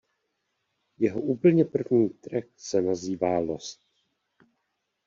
[0.97, 3.81] Jeho úplně první track se nazývá „Lost“.